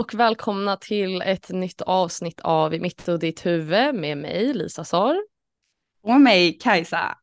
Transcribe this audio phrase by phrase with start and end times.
[0.00, 5.16] och välkomna till ett nytt avsnitt av Mitt och ditt huvud med mig Lisa Sar.
[6.02, 7.18] Och mig Kajsa.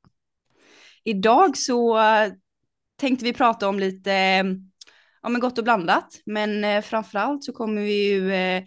[1.04, 2.00] Idag så
[3.00, 4.12] tänkte vi prata om lite,
[5.21, 8.63] ja men gott och blandat, men eh, framförallt så kommer vi ju eh,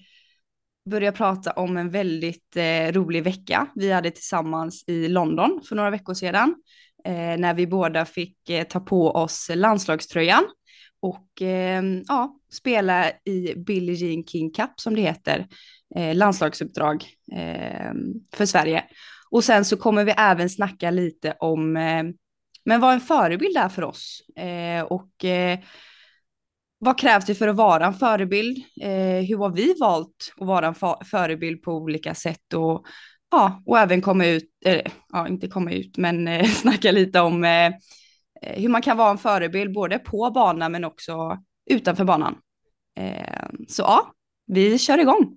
[0.91, 5.91] börja prata om en väldigt eh, rolig vecka vi hade tillsammans i London för några
[5.91, 6.55] veckor sedan.
[7.39, 8.37] när vi båda fick
[8.69, 10.45] ta på oss landslagströjan
[11.01, 15.47] och eh, ja, spela i Billie Jean King Cup som det heter,
[15.97, 17.93] eh, landslagsuppdrag eh,
[18.35, 18.85] för Sverige.
[19.31, 22.03] Och sen så kommer vi även snacka lite om eh,
[22.65, 25.59] men vad en förebild är för oss eh, och eh,
[26.79, 28.59] vad krävs det för att vara en förebild?
[28.81, 32.87] Eh, hur har vi valt att vara en förebild på olika sätt och
[33.31, 37.45] ja, och även komma ut, eh, ja, inte komma ut, men eh, snacka lite om
[37.45, 37.73] Eh,
[38.43, 41.39] Eh, hur man kan vara en förebild både på banan men också
[41.71, 42.39] utanför banan.
[42.97, 44.15] Eh, så ja,
[44.47, 45.37] vi kör igång.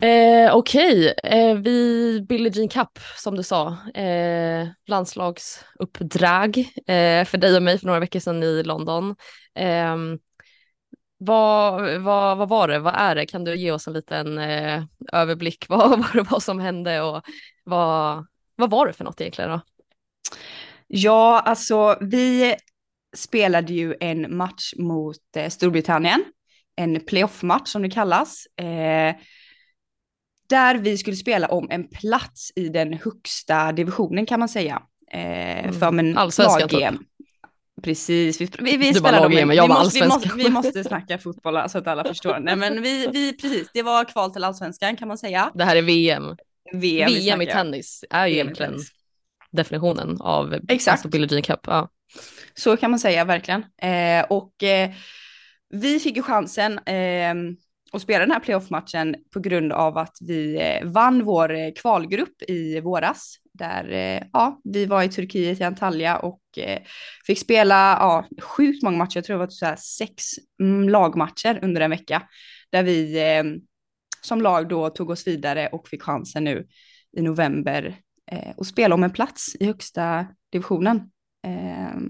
[0.00, 1.40] Eh, Okej, okay.
[1.40, 7.78] eh, vi Billie Jean Cup som du sa, eh, landslagsuppdrag eh, för dig och mig
[7.78, 9.16] för några veckor sedan i London.
[9.54, 10.18] Ehm,
[11.18, 13.26] vad, vad, vad var det, vad är det?
[13.26, 17.22] Kan du ge oss en liten eh, överblick vad, vad det var som hände och
[17.64, 19.60] vad, vad var det för något egentligen då?
[20.86, 22.54] Ja, alltså vi
[23.16, 26.24] spelade ju en match mot eh, Storbritannien,
[26.76, 29.16] en playoff-match som det kallas, eh,
[30.48, 34.82] där vi skulle spela om en plats i den högsta divisionen kan man säga.
[35.12, 35.72] Eh, mm.
[35.72, 37.04] För en lag-EM.
[37.82, 39.32] Precis, vi, vi, vi spelar dem.
[39.32, 42.38] Men jag vi, måste, vi, måste, vi måste snacka fotboll så att alla förstår.
[42.40, 45.50] Nej men vi, vi, precis, det var kval till allsvenskan kan man säga.
[45.54, 46.36] Det här är VM.
[46.72, 48.74] VM, VM i tennis är ju egentligen
[49.50, 50.92] definitionen av Exakt.
[50.92, 51.60] Alltså Billie Jean Cup.
[51.66, 51.88] Ja.
[52.54, 53.64] Så kan man säga verkligen.
[53.82, 54.90] Eh, och eh,
[55.70, 57.34] vi fick ju chansen eh,
[57.92, 62.42] att spela den här playoff-matchen på grund av att vi eh, vann vår eh, kvalgrupp
[62.48, 66.82] i våras där eh, ja, vi var i Turkiet i Antalya och eh,
[67.26, 69.16] fick spela ja, sjukt många matcher.
[69.16, 70.24] Jag tror det var typ så här sex
[70.60, 72.22] mm, lagmatcher under en vecka
[72.70, 73.44] där vi eh,
[74.22, 76.66] som lag då tog oss vidare och fick chansen nu
[77.16, 77.96] i november
[78.30, 80.96] eh, att spela om en plats i högsta divisionen.
[81.46, 82.00] Eh,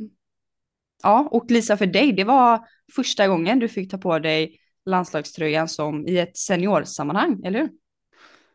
[1.02, 5.68] ja, och Lisa för dig, det var första gången du fick ta på dig landslagströjan
[5.68, 7.70] som i ett seniorsammanhang, eller hur?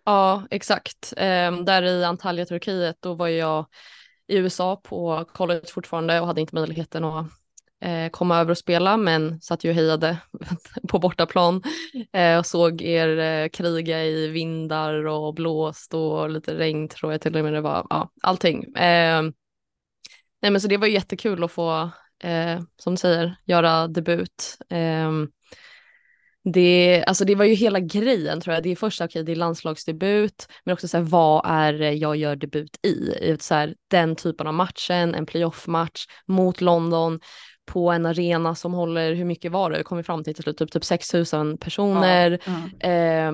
[0.06, 1.14] Ja, exakt.
[1.18, 3.66] Um, där i Antalya, Turkiet, då var jag
[4.28, 7.26] i USA på college fortfarande och hade inte möjligheten att
[7.86, 10.18] uh, komma över och spela, men satt ju och hejade
[10.90, 11.64] på bortaplan
[12.18, 17.22] uh, och såg er uh, kriga i vindar och blåst och lite regn tror jag
[17.22, 18.74] till och med det var, ja, allting.
[18.78, 19.34] Ehm,
[20.42, 21.90] nej men så det var jättekul att få,
[22.78, 24.58] som du säger, göra debut.
[24.70, 25.32] Ehm,
[26.44, 28.64] det, alltså det var ju hela grejen tror jag.
[28.64, 31.94] Det är första, okej okay, det är landslagsdebut, men också så här, vad är det
[31.94, 33.38] jag gör debut i?
[33.40, 37.20] Så här, den typen av matchen, en playoff-match mot London
[37.66, 39.78] på en arena som håller, hur mycket var det?
[39.78, 42.40] Vi kom fram till till slut typ, typ 6000 personer.
[42.46, 42.88] Ja, ja.
[42.90, 43.32] Eh,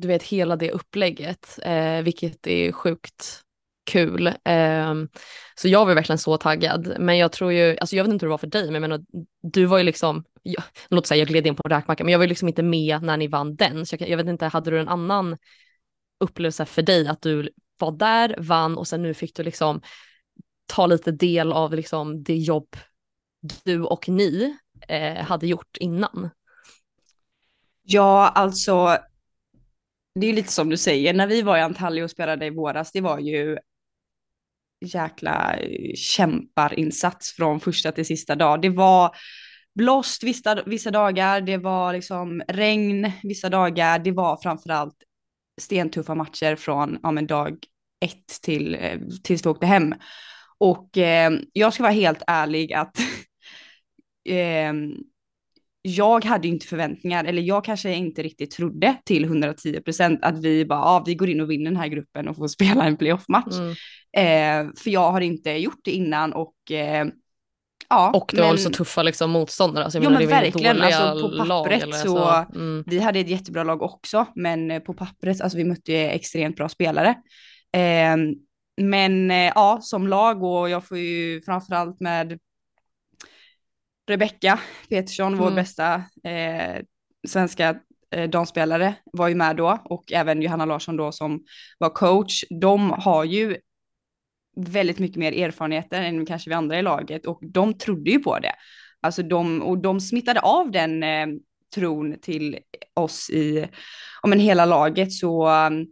[0.00, 3.42] du vet hela det upplägget, eh, vilket är sjukt
[3.88, 4.32] kul.
[4.44, 5.08] Ehm,
[5.54, 6.96] så jag var verkligen så taggad.
[6.98, 8.80] Men jag tror ju, alltså jag vet inte hur det var för dig, men jag
[8.80, 9.04] menar,
[9.42, 12.18] du var ju liksom, jag, låt säga jag gled in på en räkmacka, men jag
[12.18, 13.86] var ju liksom inte med när ni vann den.
[13.86, 15.36] Så jag, jag vet inte, hade du en annan
[16.20, 19.80] upplevelse för dig att du var där, vann och sen nu fick du liksom
[20.66, 22.76] ta lite del av liksom det jobb
[23.64, 24.56] du och ni
[24.88, 26.30] eh, hade gjort innan?
[27.82, 28.98] Ja, alltså
[30.14, 32.50] det är ju lite som du säger, när vi var i Antalya och spelade i
[32.50, 33.58] våras, det var ju
[34.80, 38.62] jäkla eh, kämparinsats från första till sista dag.
[38.62, 39.16] Det var
[39.74, 44.96] blåst vissa, vissa dagar, det var liksom regn vissa dagar, det var framförallt
[45.60, 47.58] stentuffa matcher från ja, men dag
[48.04, 49.94] ett till eh, tills vi åkte hem.
[50.58, 52.98] Och eh, jag ska vara helt ärlig att
[54.28, 54.72] eh,
[55.82, 60.64] jag hade inte förväntningar, eller jag kanske inte riktigt trodde till 110 procent att vi
[60.64, 63.54] bara, ja, vi går in och vinner den här gruppen och får spela en playoff-match.
[63.54, 63.74] Mm.
[64.16, 67.06] Eh, för jag har inte gjort det innan och eh,
[67.90, 68.50] Ja, och det men...
[68.50, 69.84] var så tuffa liksom, motståndare.
[69.84, 72.84] Alltså, ja men verkligen, alltså, på pappret lag, så, så mm.
[72.86, 76.68] vi hade ett jättebra lag också, men eh, på pappret, alltså vi mötte extremt bra
[76.68, 77.08] spelare.
[77.72, 78.16] Eh,
[78.80, 82.38] men ja, som lag och jag får ju framförallt med
[84.08, 85.44] Rebecka Petersson, mm.
[85.44, 85.94] vår bästa
[86.24, 86.82] eh,
[87.28, 87.76] svenska
[88.10, 91.44] eh, damspelare, var ju med då och även Johanna Larsson då som
[91.78, 92.44] var coach.
[92.60, 93.56] De har ju
[94.56, 98.38] väldigt mycket mer erfarenheter än kanske vi andra i laget och de trodde ju på
[98.38, 98.52] det.
[99.00, 101.26] Alltså de, och de smittade av den eh,
[101.74, 102.58] tron till
[102.94, 103.68] oss i,
[104.22, 105.86] om en hela laget så um,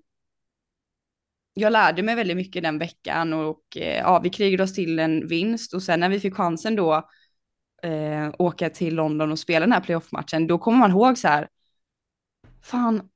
[1.55, 5.29] jag lärde mig väldigt mycket den veckan och eh, ja, vi krigade oss till en
[5.29, 7.09] vinst och sen när vi fick chansen då
[7.83, 11.49] eh, åka till London och spela den här playoff-matchen, då kommer man ihåg så här,
[12.63, 13.09] fan,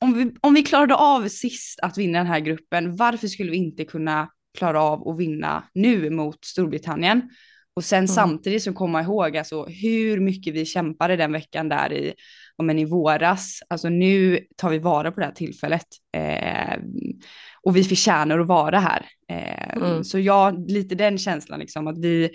[0.00, 3.56] om vi, om vi klarade av sist att vinna den här gruppen, varför skulle vi
[3.56, 7.30] inte kunna klara av att vinna nu mot Storbritannien?
[7.76, 8.08] Och sen mm.
[8.08, 12.14] samtidigt så komma ihåg alltså hur mycket vi kämpade den veckan där i,
[12.62, 13.60] men i våras.
[13.68, 15.86] Alltså nu tar vi vara på det här tillfället.
[16.16, 16.78] Eh,
[17.62, 19.06] och vi förtjänar att vara här.
[19.28, 20.04] Eh, mm.
[20.04, 22.30] Så jag, lite den känslan liksom att vi,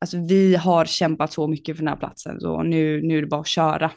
[0.00, 3.28] alltså vi har kämpat så mycket för den här platsen så nu, nu är det
[3.28, 3.90] bara att köra.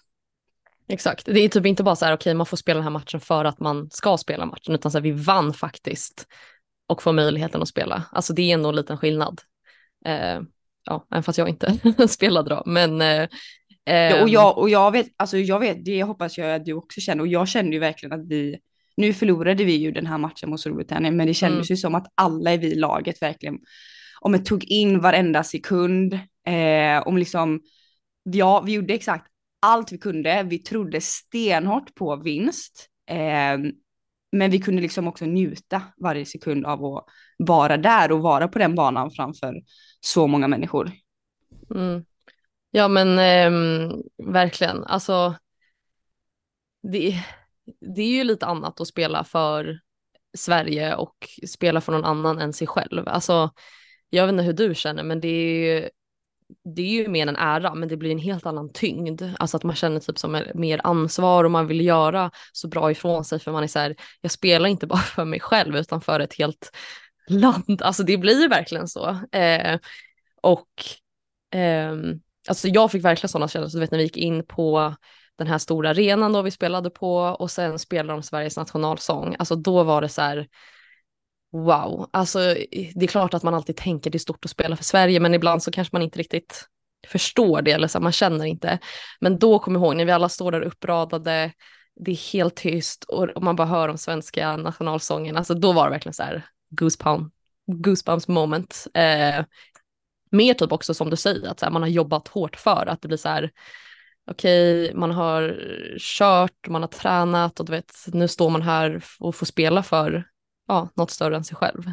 [0.88, 2.92] Exakt, det är typ inte bara så här okej okay, man får spela den här
[2.92, 6.28] matchen för att man ska spela matchen utan så här, vi vann faktiskt
[6.88, 8.04] och får möjligheten att spela.
[8.12, 9.42] Alltså det är ändå en liten skillnad.
[10.06, 10.42] Eh,
[10.86, 12.64] ja, även fast jag inte spelade då.
[12.66, 13.28] Men, eh,
[13.84, 16.74] ja, och, ehm, jag, och jag vet, alltså jag vet, det hoppas jag att du
[16.74, 18.60] också känner och jag kände ju verkligen att vi,
[18.98, 21.76] nu förlorade vi ju den här matchen mot Storbritannien, men det kändes mm.
[21.76, 23.60] ju som att alla i vi laget verkligen,
[24.22, 26.14] om jag tog in varenda sekund,
[26.48, 27.62] eh, om liksom,
[28.24, 29.28] ja, vi gjorde exakt
[29.62, 33.58] allt vi kunde, vi trodde stenhårt på vinst, eh,
[34.32, 37.06] men vi kunde liksom också njuta varje sekund av att
[37.38, 39.62] vara där och vara på den banan framför
[40.00, 40.92] så många människor.
[41.76, 42.06] Mm.
[42.72, 43.92] Ja men eh,
[44.24, 45.36] verkligen, alltså
[46.92, 47.24] det,
[47.96, 49.80] det är ju lite annat att spela för
[50.38, 51.16] Sverige och
[51.48, 53.08] spela för någon annan än sig själv.
[53.08, 53.52] Alltså
[54.10, 55.90] jag vet inte hur du känner men det är ju
[56.76, 59.22] det är ju mer en ära, men det blir en helt annan tyngd.
[59.40, 63.26] Alltså att man känner typ som mer ansvar och man vill göra så bra ifrån
[63.26, 66.20] sig för man är så här, jag spelar inte bara för mig själv utan för
[66.20, 66.72] ett helt
[67.28, 67.82] land.
[67.82, 69.10] Alltså det blir ju verkligen så.
[69.32, 69.80] Eh,
[70.42, 70.70] och
[71.60, 71.94] eh,
[72.48, 74.96] alltså jag fick verkligen sådana känslor, du vet när vi gick in på
[75.38, 79.36] den här stora arenan då vi spelade på och sen spelade de Sveriges nationalsång.
[79.40, 80.48] Alltså då var det så här,
[81.52, 82.40] wow, alltså
[82.96, 85.34] det är klart att man alltid tänker det är stort att spela för Sverige, men
[85.34, 86.68] ibland så kanske man inte riktigt
[87.08, 88.80] förstår det eller så man känner inte.
[89.20, 91.52] Men då kom jag ihåg när vi alla står där uppradade,
[91.96, 95.92] det är helt tyst och man bara hör de svenska nationalsången, alltså då var det
[95.92, 97.36] verkligen så här goosebumps,
[97.68, 98.88] goosebumps moment.
[98.94, 99.46] Eh,
[100.32, 103.08] mer typ också som du säger, att här, man har jobbat hårt för att det
[103.08, 103.52] blir så här,
[104.32, 105.60] okej, okay, man har
[106.00, 110.26] kört, man har tränat och du vet, nu står man här och får spela för
[110.70, 111.84] ja, något större än sig själv.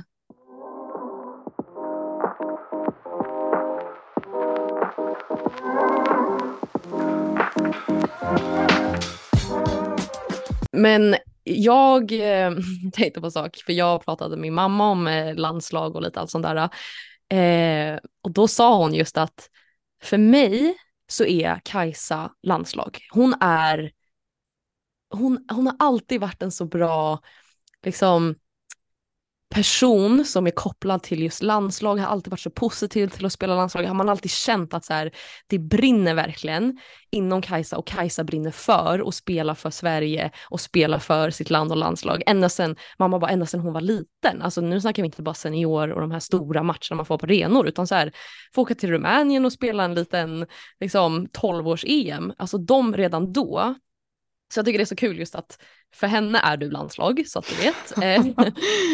[10.73, 12.52] Men jag eh,
[12.93, 16.20] tänkte på en sak, för jag pratade med min mamma om eh, landslag och lite
[16.20, 16.69] allt sånt där.
[17.29, 19.50] Eh, och då sa hon just att
[20.02, 20.76] för mig
[21.08, 22.99] så är Kajsa landslag.
[23.11, 23.93] Hon är,
[25.11, 27.20] hon, hon har alltid varit en så bra,
[27.82, 28.34] liksom,
[29.54, 33.54] person som är kopplad till just landslag, har alltid varit så positiv till att spela
[33.54, 35.12] landslag, har man alltid känt att så här,
[35.46, 36.79] det brinner verkligen
[37.10, 41.70] inom Kajsa och Kajsa brinner för att spela för Sverige och spela för sitt land
[41.70, 42.22] och landslag.
[42.26, 45.34] Ända sen, mamma bara ända sen hon var liten, alltså nu snackar vi inte bara
[45.34, 48.12] senior och de här stora matcherna man får på arenor, utan så här,
[48.55, 50.46] få åka till Rumänien och spela en liten
[50.81, 53.74] liksom 12-års-EM, alltså de redan då
[54.55, 55.58] så jag tycker det är så kul just att
[55.94, 57.76] för henne är du landslag så att du vet.
[58.03, 58.48] Eh,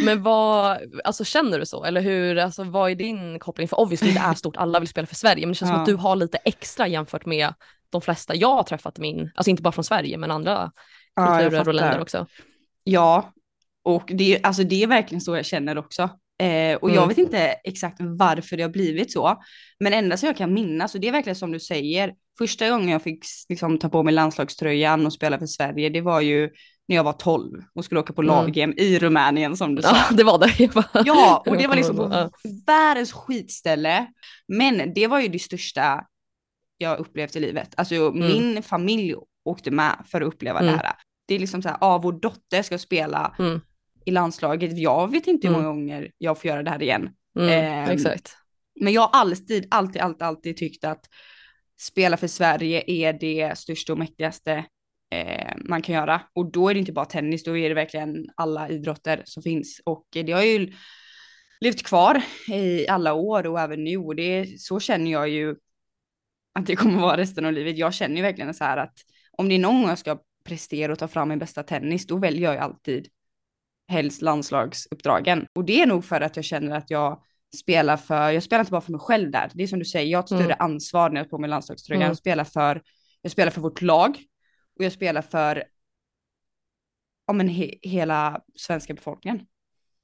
[0.04, 3.68] men vad, alltså känner du så eller hur, alltså vad är din koppling?
[3.68, 5.74] För obviously det är stort, alla vill spela för Sverige men det känns ja.
[5.74, 7.54] som att du har lite extra jämfört med
[7.90, 10.72] de flesta jag har träffat min, alltså inte bara från Sverige men andra
[11.16, 12.26] kulturer ja, och länder också.
[12.84, 13.32] Ja,
[13.84, 16.02] och det, alltså det är verkligen så jag känner också.
[16.38, 16.94] Eh, och mm.
[16.94, 19.42] jag vet inte exakt varför det har blivit så.
[19.80, 22.88] Men enda som jag kan minnas, och det är verkligen som du säger, första gången
[22.88, 26.50] jag fick liksom, ta på mig landslagströjan och spela för Sverige, det var ju
[26.88, 28.34] när jag var 12 och skulle åka på mm.
[28.34, 28.78] lag mm.
[28.78, 29.96] i Rumänien som du sa.
[29.96, 30.70] Ja, det var det.
[31.06, 32.30] ja, och det var liksom på
[32.66, 34.06] världens skitställe.
[34.48, 36.04] Men det var ju det största
[36.78, 37.74] jag upplevt i livet.
[37.76, 38.18] Alltså mm.
[38.18, 40.72] min familj åkte med för att uppleva mm.
[40.72, 40.92] det här.
[41.26, 43.60] Det är liksom så här, ja, vår dotter ska spela mm.
[44.04, 44.78] i landslaget.
[44.78, 47.10] Jag vet inte hur många gånger jag får göra det här igen.
[47.38, 48.36] Eh, exakt.
[48.80, 51.06] Men jag har alltid, alltid, alltid, alltid tyckt att
[51.82, 54.64] spela för Sverige är det största och mäktigaste
[55.10, 56.22] eh, man kan göra.
[56.32, 59.80] Och då är det inte bara tennis, då är det verkligen alla idrotter som finns.
[59.84, 60.72] Och det har ju
[61.60, 63.96] levt kvar i alla år och även nu.
[63.96, 65.56] Och det, så känner jag ju
[66.52, 67.78] att det kommer vara resten av livet.
[67.78, 68.94] Jag känner ju verkligen så här att
[69.38, 72.16] om det är någon gång jag ska prestera och ta fram min bästa tennis, då
[72.16, 73.08] väljer jag ju alltid
[73.88, 75.46] helst landslagsuppdragen.
[75.52, 77.22] Och det är nog för att jag känner att jag
[77.56, 79.50] spelar för, jag spelar inte bara för mig själv där.
[79.54, 80.56] Det är som du säger, jag har ett större mm.
[80.60, 82.02] ansvar när jag har på mig landslagströjan.
[82.02, 82.10] Mm.
[82.10, 82.82] Jag, spelar för,
[83.22, 84.18] jag spelar för vårt lag
[84.78, 85.64] och jag spelar för
[87.26, 89.40] ja, men he, hela svenska befolkningen.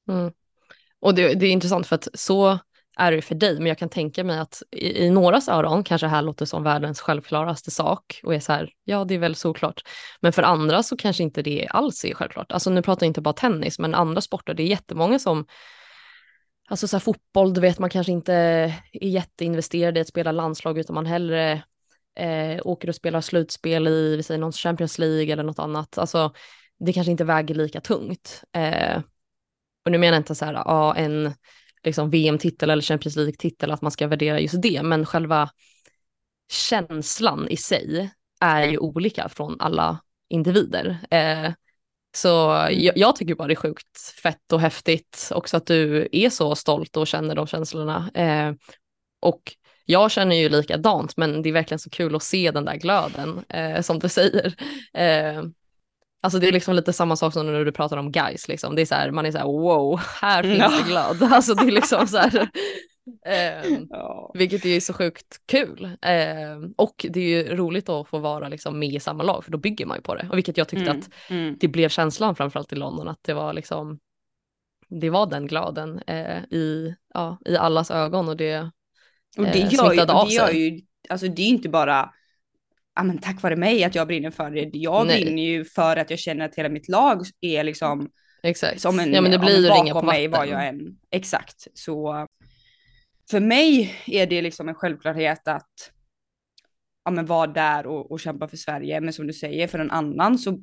[0.08, 0.32] Mm.
[1.00, 2.58] Och det, det, är intressant för att så
[2.98, 6.06] är det för dig, men jag kan tänka mig att i, i någras öron kanske
[6.06, 9.34] det här låter som världens självklaraste sak och är så här, ja det är väl
[9.34, 9.82] såklart.
[10.20, 12.52] Men för andra så kanske inte det alls är självklart.
[12.52, 15.46] Alltså nu pratar jag inte bara tennis, men andra sporter, det är jättemånga som
[16.70, 20.78] Alltså så här, fotboll, du vet man kanske inte är jätteinvesterad i att spela landslag
[20.78, 21.62] utan man hellre
[22.18, 25.98] eh, åker och spelar slutspel i, vi säger någon Champions League eller något annat.
[25.98, 26.32] Alltså
[26.78, 28.42] det kanske inte väger lika tungt.
[28.52, 29.02] Eh,
[29.84, 31.32] och nu menar jag inte så här, ja, en
[31.84, 35.50] liksom VM-titel eller Champions League-titel, att man ska värdera just det, men själva
[36.52, 38.10] känslan i sig
[38.40, 39.98] är ju olika från alla
[40.28, 40.98] individer.
[41.10, 41.52] Eh,
[42.16, 42.80] så mm.
[42.80, 46.54] jag, jag, tycker bara det är sjukt fett och häftigt också att du är så
[46.54, 48.10] stolt och känner de känslorna.
[48.14, 48.52] Eh,
[49.20, 49.42] och
[49.84, 53.44] jag känner ju likadant, men det är verkligen så kul att se den där glöden
[53.48, 54.54] eh, som du säger.
[54.94, 55.42] Eh,
[56.20, 58.74] Alltså det är liksom lite samma sak som när du pratar om guys liksom.
[58.76, 60.68] Det är så här, man är så här wow, här finns ja.
[60.68, 61.32] det glöd.
[61.32, 62.48] Alltså det är liksom så här.
[63.26, 64.30] Eh, ja.
[64.34, 65.84] Vilket är så sjukt kul.
[65.84, 69.52] Eh, och det är ju roligt att få vara liksom med i samma lag för
[69.52, 70.28] då bygger man ju på det.
[70.30, 70.98] Och vilket jag tyckte mm.
[70.98, 71.56] att mm.
[71.60, 73.98] det blev känslan framförallt i London att det var liksom
[74.88, 78.70] det var den glöden eh, i, ja, i allas ögon och det
[79.36, 82.12] och det eh, gör, ju, det gör ju, alltså det är inte bara
[82.94, 84.70] ja, men tack vare mig att jag brinner för det.
[84.72, 85.24] Jag Nej.
[85.24, 88.10] brinner ju för att jag känner att hela mitt lag är liksom
[88.42, 88.80] Exakt.
[88.80, 90.98] som en, ja, men det blir ju ringa på mig var jag än.
[91.10, 91.66] Exakt.
[91.74, 92.26] Så
[93.30, 95.92] för mig är det liksom en självklarhet att
[97.04, 99.00] ja, men vara där och, och kämpa för Sverige.
[99.00, 100.58] Men som du säger, för en annan så,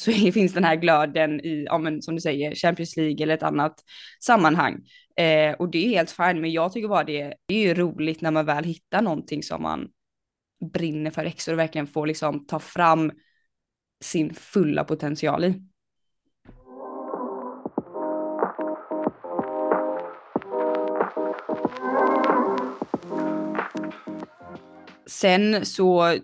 [0.00, 3.42] så finns den här glöden i, ja, men som du säger, Champions League eller ett
[3.42, 3.84] annat
[4.20, 4.88] sammanhang.
[5.16, 8.20] Eh, och det är helt fint, men jag tycker bara det, det är ju roligt
[8.20, 9.88] när man väl hittar någonting som man
[10.72, 13.12] brinner för extra och verkligen får liksom ta fram
[14.04, 15.62] sin fulla potential i.
[25.08, 26.16] Sen så,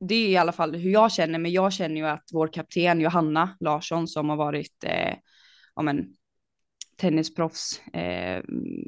[0.00, 3.00] det är i alla fall hur jag känner, men jag känner ju att vår kapten
[3.00, 5.14] Johanna Larsson som har varit, eh,
[5.74, 6.14] ja men
[6.96, 8.42] tennisproffs eh,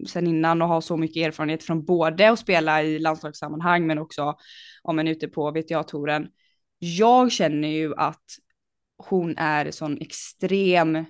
[0.06, 4.36] sen innan och har så mycket erfarenhet från både att spela i landslagssammanhang men också
[4.82, 6.28] om en ute på VTA-touren.
[6.78, 8.24] Jag känner ju att
[8.96, 11.04] hon är en sån extrem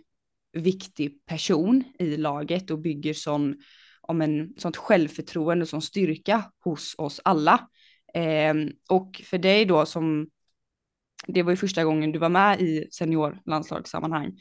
[0.52, 3.56] viktig person i laget och bygger sån,
[4.00, 7.68] om en, sånt självförtroende och sån styrka hos oss alla.
[8.14, 8.54] Eh,
[8.88, 10.30] och för dig då som,
[11.26, 14.40] det var ju första gången du var med i seniorlandslagssammanhang,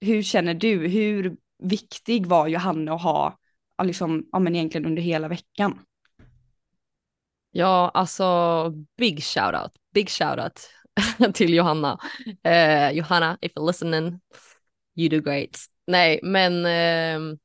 [0.00, 0.88] hur känner du?
[0.88, 3.38] Hur viktig var Johanna att ha,
[3.82, 5.78] liksom, ja men egentligen under hela veckan?
[7.50, 10.70] Ja, alltså big shout out, big shout out
[11.34, 11.98] till Johanna.
[12.42, 14.20] Eh, Johanna, if you're listening,
[14.96, 15.58] you do great.
[15.86, 17.36] Nej, men eh,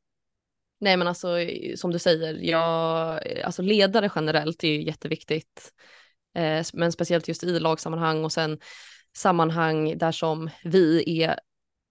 [0.84, 1.28] nej, men alltså
[1.76, 5.74] som du säger, jag, alltså ledare generellt är ju jätteviktigt,
[6.36, 8.60] Eh, men speciellt just i lagsammanhang och sen
[9.16, 11.40] sammanhang där som vi är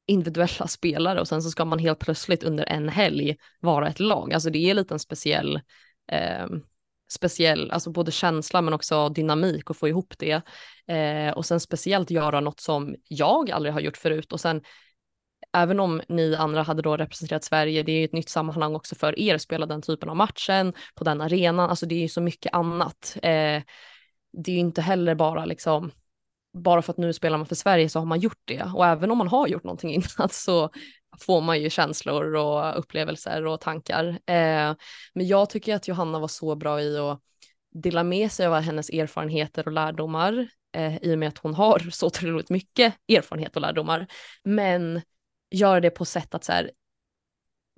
[0.06, 4.32] individuella spelare och sen så ska man helt plötsligt under en helg vara ett lag.
[4.32, 5.60] Alltså det är lite en speciell,
[6.12, 6.46] eh,
[7.10, 10.42] speciell, alltså både känsla men också dynamik och få ihop det.
[10.86, 14.62] Eh, och sen speciellt göra något som jag aldrig har gjort förut och sen
[15.52, 18.94] även om ni andra hade då representerat Sverige, det är ju ett nytt sammanhang också
[18.94, 22.08] för er, att spela den typen av matchen på den arenan, alltså det är ju
[22.08, 23.16] så mycket annat.
[23.22, 23.62] Eh,
[24.32, 25.90] det är ju inte heller bara liksom
[26.52, 28.62] bara för att nu spelar man för Sverige så har man gjort det.
[28.74, 30.70] Och även om man har gjort någonting innan så
[31.20, 34.08] får man ju känslor och upplevelser och tankar.
[34.08, 34.74] Eh,
[35.14, 37.20] men jag tycker att Johanna var så bra i att
[37.74, 41.78] dela med sig av hennes erfarenheter och lärdomar eh, i och med att hon har
[41.90, 44.06] så otroligt mycket erfarenhet och lärdomar.
[44.44, 45.00] Men
[45.52, 46.70] göra det på sätt att så här,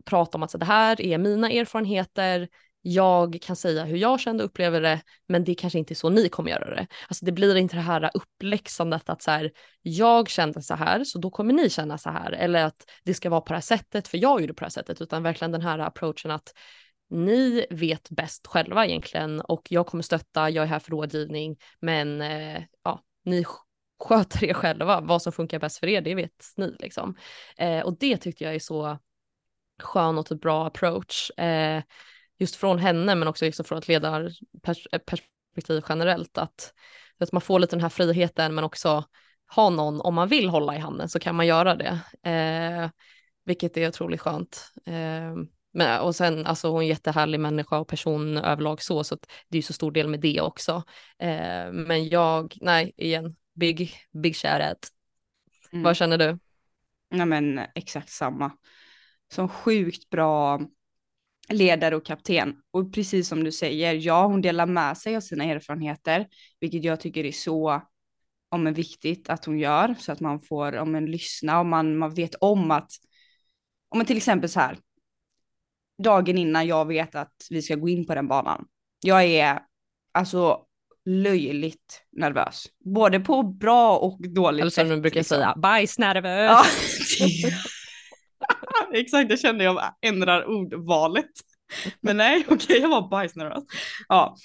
[0.04, 2.48] prata om att så, det här är mina erfarenheter,
[2.86, 6.08] jag kan säga hur jag kände och upplever det, men det kanske inte är så
[6.08, 6.86] ni kommer göra det.
[7.08, 9.52] Alltså det blir inte det här uppläxandet att så här,
[9.82, 13.30] jag kände så här, så då kommer ni känna så här, eller att det ska
[13.30, 15.62] vara på det här sättet, för jag gjorde på det här sättet, utan verkligen den
[15.62, 16.54] här approachen att
[17.10, 22.20] ni vet bäst själva egentligen och jag kommer stötta, jag är här för rådgivning, men
[22.20, 23.44] eh, ja, ni
[24.04, 27.16] sköter er själva, vad som funkar bäst för er, det vet ni liksom.
[27.56, 28.98] Eh, och det tyckte jag är så
[29.82, 31.30] skön och ett bra approach.
[31.30, 31.82] Eh,
[32.38, 36.74] just från henne men också liksom från ett ledarperspektiv eh, generellt att,
[37.18, 39.04] att man får lite den här friheten men också
[39.54, 42.00] ha någon, om man vill hålla i handen så kan man göra det.
[42.30, 42.90] Eh,
[43.44, 44.72] vilket är otroligt skönt.
[44.86, 45.34] Eh,
[45.72, 49.16] men, och sen, alltså hon är en jättehärlig människa och person överlag så, så
[49.48, 50.82] det är ju så stor del med det också.
[51.18, 54.90] Eh, men jag, nej, igen, big, big shout
[55.74, 55.82] Mm.
[55.82, 56.38] Vad känner du?
[57.10, 58.52] Nej men exakt samma.
[59.32, 60.60] Som sjukt bra
[61.48, 62.56] ledare och kapten.
[62.70, 66.26] Och precis som du säger, ja hon delar med sig av sina erfarenheter,
[66.60, 67.82] vilket jag tycker är så
[68.48, 71.96] om en viktigt att hon gör så att man får om en lyssna och man,
[71.96, 72.90] man vet om att
[73.88, 74.78] om man till exempel så här
[76.02, 78.66] dagen innan jag vet att vi ska gå in på den banan.
[79.00, 79.60] Jag är
[80.12, 80.66] alltså
[81.06, 85.36] löjligt nervös, både på bra och dåligt Eller som du brukar liksom.
[85.36, 86.50] säga, bajsnervös.
[87.20, 87.26] Ja.
[88.92, 91.30] Exakt, det kände jag ändrar ordvalet.
[92.00, 93.64] Men nej, okej, okay, jag var bajsnervös.
[94.08, 94.36] Ja.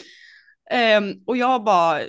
[0.97, 2.01] Um, och jag bara,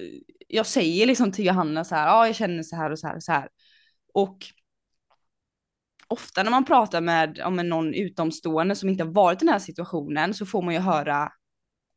[0.48, 3.16] jag säger liksom till Johanna så här, ja jag känner så här och så här
[3.16, 3.48] och så här.
[4.14, 4.36] Och
[6.08, 9.58] ofta när man pratar med, med någon utomstående som inte har varit i den här
[9.58, 11.32] situationen så får man ju höra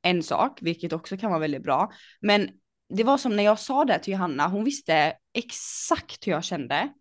[0.03, 1.91] en sak, vilket också kan vara väldigt bra.
[2.21, 2.49] Men
[2.89, 6.93] det var som när jag sa det till Johanna, hon visste exakt hur jag kände.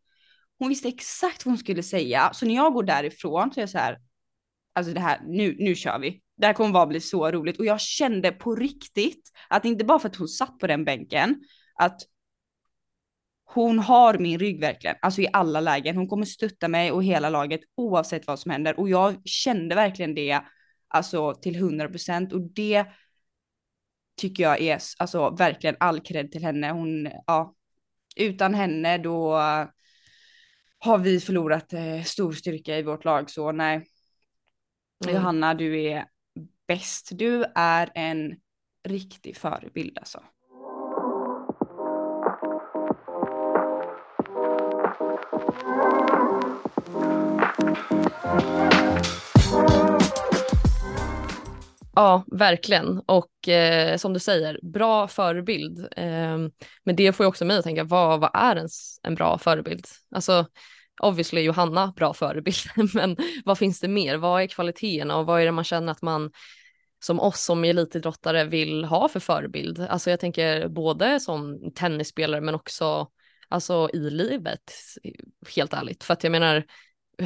[0.58, 3.70] Hon visste exakt vad hon skulle säga, så när jag går därifrån så är jag
[3.70, 3.98] så här,
[4.74, 6.22] alltså det här, nu, nu kör vi.
[6.36, 9.98] Det här kommer bara bli så roligt och jag kände på riktigt att inte bara
[9.98, 11.44] för att hon satt på den bänken,
[11.74, 12.00] att
[13.44, 15.96] hon har min rygg verkligen, alltså i alla lägen.
[15.96, 20.14] Hon kommer stötta mig och hela laget oavsett vad som händer och jag kände verkligen
[20.14, 20.40] det,
[20.92, 22.86] alltså till 100 procent och det
[24.16, 26.70] tycker jag är alltså verkligen all cred till henne.
[26.70, 27.54] Hon, ja,
[28.16, 29.36] utan henne då
[30.78, 33.86] har vi förlorat eh, stor styrka i vårt lag så nej.
[35.04, 35.14] Mm.
[35.14, 36.06] Johanna, du är
[36.66, 37.08] bäst.
[37.12, 38.36] Du är en
[38.88, 40.22] riktig förebild alltså.
[51.94, 52.98] Ja, verkligen.
[53.06, 55.78] Och eh, som du säger, bra förebild.
[55.96, 56.38] Eh,
[56.84, 59.86] men det får ju också mig att tänka, vad, vad är ens en bra förebild?
[60.14, 60.46] Alltså,
[61.02, 62.56] obviously är Johanna bra förebild,
[62.94, 64.16] men vad finns det mer?
[64.16, 66.30] Vad är kvaliteterna och vad är det man känner att man
[67.04, 69.80] som oss som elitidrottare vill ha för förebild?
[69.80, 73.08] Alltså jag tänker både som tennisspelare men också
[73.48, 74.72] alltså i livet,
[75.56, 76.04] helt ärligt.
[76.04, 76.64] För att jag menar,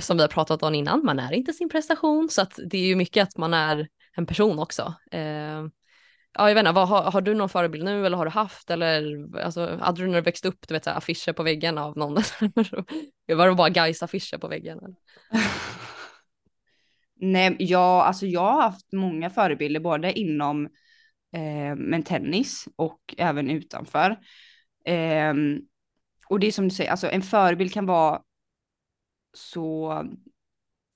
[0.01, 2.87] som vi har pratat om innan, man är inte sin prestation, så att det är
[2.87, 4.95] ju mycket att man är en person också.
[5.11, 5.67] Eh,
[6.33, 8.71] ja, jag vet inte, vad, har, har, du någon förebild nu eller har du haft
[8.71, 11.79] eller alltså, hade du när du växte upp, du vet så här, affischer på väggen
[11.79, 12.15] av någon?
[13.27, 14.79] var det bara Gais affischer på väggen?
[14.79, 14.95] Eller?
[17.21, 20.67] Nej, ja, alltså jag har haft många förebilder både inom
[21.33, 24.11] eh, men tennis och även utanför.
[24.85, 25.35] Eh,
[26.29, 28.23] och det är som du säger, alltså en förebild kan vara
[29.33, 30.05] så,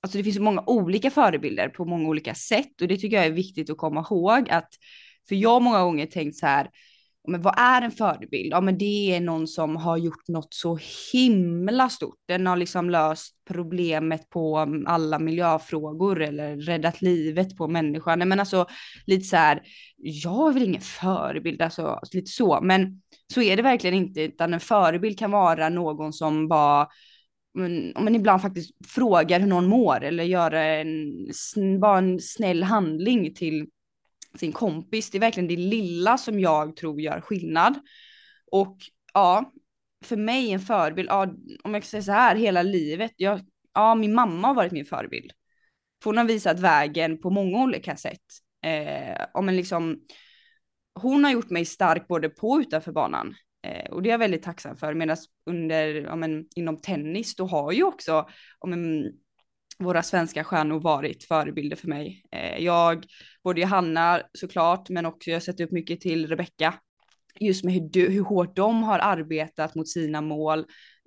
[0.03, 3.27] alltså det finns så många olika förebilder på många olika sätt och det tycker jag
[3.27, 4.69] är viktigt att komma ihåg att,
[5.29, 6.71] för jag har många gånger tänkt så här,
[7.29, 8.53] men vad är en förebild?
[8.53, 10.79] Ja, men det är någon som har gjort något så
[11.13, 12.19] himla stort.
[12.29, 18.19] Den har liksom löst problemet på mm, alla miljöfrågor eller räddat livet på människan.
[18.19, 18.67] Nej, men alltså
[19.07, 19.63] lite så här,
[19.97, 23.03] jag är väl ingen förebild, alltså lite så, men
[23.35, 26.89] så är det verkligen inte, utan en förebild kan vara någon som bara
[27.55, 33.35] men, man ibland faktiskt frågar hur någon mår eller gör en, bara en snäll handling
[33.35, 33.67] till
[34.39, 35.11] sin kompis.
[35.11, 37.75] Det är verkligen det lilla som jag tror gör skillnad.
[38.51, 38.77] Och
[39.15, 39.53] ja,
[40.05, 43.41] för mig en förebild, ja, om jag ska säga så här, hela livet, jag,
[43.75, 45.33] ja, min mamma har varit min förebild.
[46.03, 48.25] För hon har visat vägen på många olika sätt.
[48.65, 50.01] Eh, om en liksom,
[50.95, 53.35] hon har gjort mig stark både på och utanför banan.
[53.63, 54.95] Eh, och det är jag väldigt tacksam för.
[54.95, 58.29] Medan under, ja, men, inom tennis, då har ju också
[58.61, 59.13] ja, men,
[59.79, 62.25] våra svenska stjärnor varit förebilder för mig.
[62.33, 63.05] Eh, jag,
[63.45, 66.75] både Johanna såklart, men också jag har sett upp mycket till Rebecka.
[67.41, 70.59] Just med hur, du, hur hårt de har arbetat mot sina mål,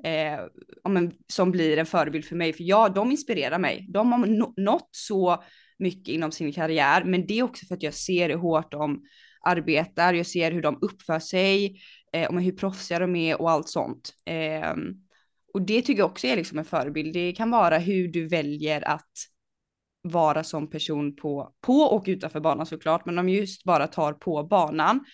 [0.04, 0.40] eh,
[0.84, 2.54] ja, men, som blir en förebild för mig.
[2.54, 3.88] För ja, de inspirerar mig.
[3.90, 5.44] De har nått så
[5.80, 9.04] mycket inom sin karriär, men det är också för att jag ser hur hårt de
[9.46, 11.80] arbetar, jag ser hur de uppför sig,
[12.14, 14.14] eh, om hur proffsiga de är och allt sånt.
[14.26, 14.74] Eh,
[15.54, 17.14] och det tycker jag också är liksom en förebild.
[17.14, 19.12] Det kan vara hur du väljer att
[20.02, 24.44] vara som person på, på och utanför banan såklart, men om just bara tar på
[24.44, 25.06] banan.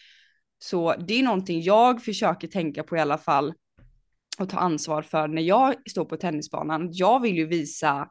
[0.60, 3.54] Så det är någonting jag försöker tänka på i alla fall
[4.40, 6.90] och ta ansvar för när jag står på tennisbanan.
[6.92, 8.10] Jag vill ju visa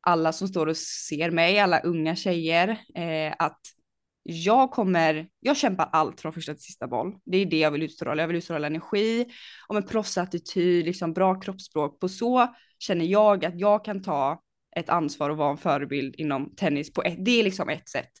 [0.00, 3.60] alla som står och ser mig, alla unga tjejer, eh, att
[4.30, 7.16] jag kommer, jag kämpar allt från första till sista boll.
[7.24, 8.22] Det är det jag vill utstråla.
[8.22, 9.26] Jag vill utstråla energi,
[9.68, 12.00] och med proffsattityd, liksom bra kroppsspråk.
[12.00, 14.42] På så känner jag att jag kan ta
[14.76, 18.12] ett ansvar och vara en förebild inom tennis på ett, det är liksom ett sätt.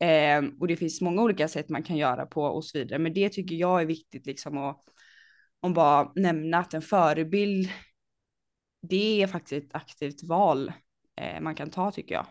[0.00, 2.98] Eh, och det finns många olika sätt man kan göra på och så vidare.
[2.98, 4.84] Men det tycker jag är viktigt liksom att
[5.62, 7.70] att bara nämna att en förebild,
[8.82, 10.72] det är faktiskt ett aktivt val
[11.16, 12.26] eh, man kan ta tycker jag.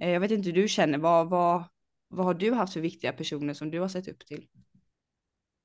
[0.00, 1.64] Eh, jag vet inte hur du känner, vad, vad,
[2.08, 4.46] vad har du haft för viktiga personer som du har sett upp till?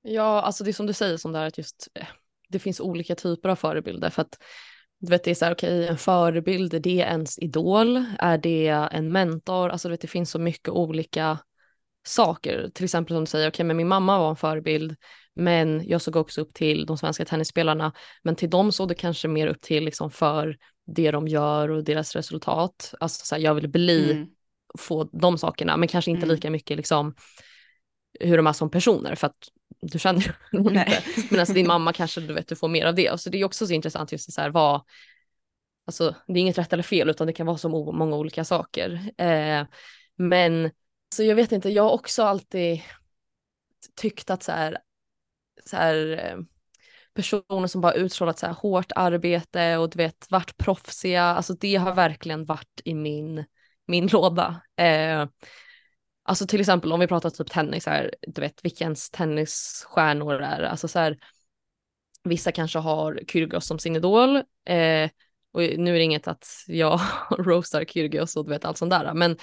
[0.01, 2.07] Ja, alltså det är som du säger som där att just eh,
[2.49, 4.37] det finns olika typer av förebilder för att
[4.99, 8.05] du vet det är så här okej okay, en förebild, är det ens idol?
[8.19, 9.69] Är det en mentor?
[9.69, 11.39] Alltså du vet det finns så mycket olika
[12.05, 12.69] saker.
[12.73, 14.95] Till exempel som du säger, okej okay, men min mamma var en förebild
[15.33, 19.27] men jag såg också upp till de svenska tennisspelarna men till dem såg det kanske
[19.27, 22.93] mer upp till liksom för det de gör och deras resultat.
[22.99, 24.27] Alltså så här, jag vill bli mm
[24.79, 26.35] få de sakerna, men kanske inte mm.
[26.35, 27.15] lika mycket liksom
[28.19, 29.37] hur de är som personer för att
[29.81, 31.03] du känner ju inte.
[31.29, 33.11] Men alltså din mamma kanske du vet du får mer av det.
[33.11, 34.81] Och så det är också så intressant just så här vad,
[35.85, 39.11] alltså det är inget rätt eller fel utan det kan vara så många olika saker.
[39.17, 39.65] Eh,
[40.15, 40.71] men
[41.15, 42.81] så jag vet inte, jag har också alltid
[43.95, 44.77] tyckt att så här,
[45.65, 46.37] så här eh,
[47.13, 51.75] personer som bara utstrålat så här hårt arbete och du vet varit proffsiga, alltså det
[51.75, 53.45] har verkligen varit i min
[53.87, 54.61] min låda.
[54.77, 55.27] Eh,
[56.23, 60.61] alltså till exempel om vi pratar typ tennis här, du vet vilkens tennisstjärnor det är,
[60.61, 61.17] alltså så här,
[62.23, 65.09] vissa kanske har Kyrgios som sin idol, eh,
[65.53, 66.99] och nu är det inget att jag
[67.39, 69.37] roastar Kyrgios och du vet allt sånt där, men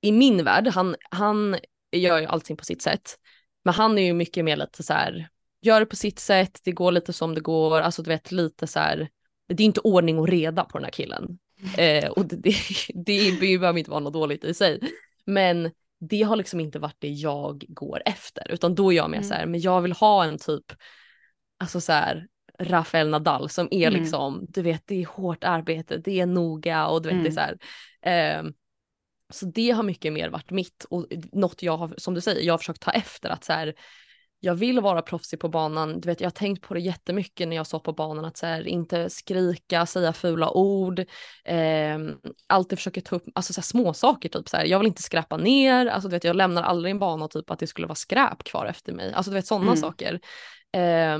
[0.00, 1.56] i min värld, han, han
[1.92, 3.18] gör ju allting på sitt sätt,
[3.64, 5.28] men han är ju mycket mer lite så här,
[5.60, 8.66] gör det på sitt sätt, det går lite som det går, alltså du vet lite
[8.66, 9.08] så här,
[9.48, 11.38] det är inte ordning och reda på den här killen.
[11.78, 12.54] Eh, och det,
[12.94, 14.80] det, det behöver inte vara något dåligt i sig.
[15.24, 19.18] Men det har liksom inte varit det jag går efter, utan då är jag mer
[19.18, 19.28] mm.
[19.28, 20.64] så här, men jag vill ha en typ,
[21.58, 22.26] alltså så här,
[22.58, 24.00] Rafael Nadal som är mm.
[24.00, 27.24] liksom, du vet det är hårt arbete, det är noga och du vet mm.
[27.24, 27.58] det är så här.
[28.40, 28.50] Eh,
[29.30, 32.52] så det har mycket mer varit mitt och något jag har, som du säger, jag
[32.52, 33.74] har försökt ta efter att så här,
[34.40, 36.00] jag vill vara proffsig på banan.
[36.00, 38.46] Du vet, jag har tänkt på det jättemycket när jag satt på banan att så
[38.46, 40.98] här, inte skrika, säga fula ord,
[41.44, 41.98] eh,
[42.46, 44.64] alltid försöka ta upp alltså, så här, små saker typ så här.
[44.64, 47.58] Jag vill inte skräpa ner, alltså du vet, jag lämnar aldrig en bana typ att
[47.58, 49.76] det skulle vara skräp kvar efter mig, alltså du vet sådana mm.
[49.76, 50.20] saker.
[50.72, 51.18] Eh,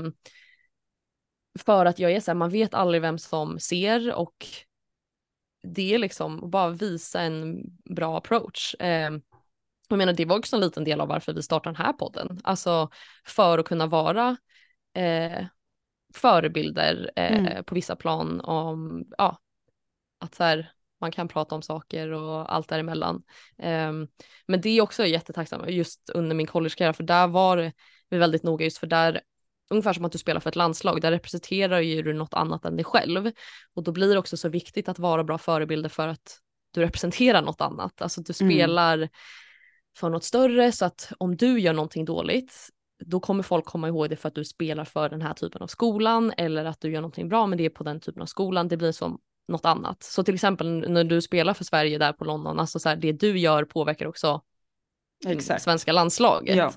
[1.59, 4.47] för att jag är så här, man vet aldrig vem som ser och
[5.63, 7.61] det är liksom bara visa en
[7.95, 8.75] bra approach.
[8.75, 9.11] Eh,
[9.87, 12.41] jag menar, det var också en liten del av varför vi startade den här podden.
[12.43, 12.89] Alltså
[13.25, 14.37] för att kunna vara
[14.93, 15.45] eh,
[16.13, 17.63] förebilder eh, mm.
[17.63, 19.39] på vissa plan om, ja,
[20.19, 20.71] att så här,
[21.01, 23.23] man kan prata om saker och allt däremellan.
[23.57, 23.91] Eh,
[24.47, 27.71] men det är också jättetacksamt just under min collegekarriär, för där var
[28.09, 29.21] vi väldigt noga just för där
[29.69, 32.75] ungefär som att du spelar för ett landslag, där representerar ju du något annat än
[32.75, 33.31] dig själv.
[33.73, 36.39] Och då blir det också så viktigt att vara bra förebilder för att
[36.71, 38.01] du representerar något annat.
[38.01, 38.51] Alltså du mm.
[38.51, 39.09] spelar mm
[39.97, 42.69] för något större så att om du gör någonting dåligt
[43.05, 45.67] då kommer folk komma ihåg det för att du spelar för den här typen av
[45.67, 48.67] skolan eller att du gör någonting bra med det på den typen av skolan.
[48.67, 50.03] Det blir som något annat.
[50.03, 53.11] Så till exempel när du spelar för Sverige där på London, alltså så här, det
[53.11, 54.41] du gör påverkar också
[55.25, 55.63] Exakt.
[55.63, 56.55] svenska landslaget.
[56.55, 56.71] Ja.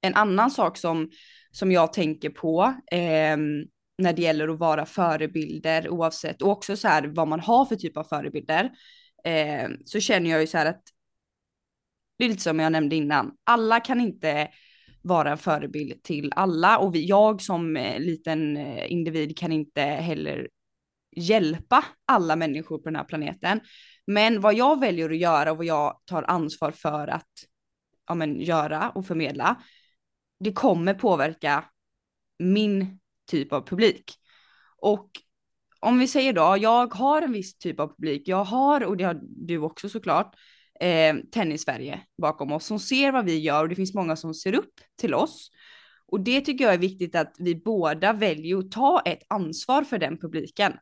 [0.00, 1.10] En annan sak som,
[1.50, 3.36] som jag tänker på, eh,
[4.00, 7.76] när det gäller att vara förebilder oavsett och också så här vad man har för
[7.76, 8.70] typ av förebilder.
[9.24, 10.82] Eh, så känner jag ju så här att
[12.18, 13.36] det är lite som jag nämnde innan.
[13.44, 14.48] Alla kan inte
[15.02, 19.82] vara en förebild till alla och vi, jag som eh, liten eh, individ kan inte
[19.82, 20.48] heller
[21.16, 23.60] hjälpa alla människor på den här planeten.
[24.06, 27.28] Men vad jag väljer att göra och vad jag tar ansvar för att
[28.06, 29.62] ja, men, göra och förmedla,
[30.40, 31.64] det kommer påverka
[32.38, 32.99] min
[33.30, 34.14] typ av publik.
[34.76, 35.10] Och
[35.80, 39.04] om vi säger då, jag har en viss typ av publik, jag har, och det
[39.04, 40.34] har du också såklart,
[40.80, 44.54] eh, Tennis-Sverige bakom oss som ser vad vi gör och det finns många som ser
[44.54, 45.50] upp till oss.
[46.06, 49.98] Och det tycker jag är viktigt att vi båda väljer att ta ett ansvar för
[49.98, 50.72] den publiken.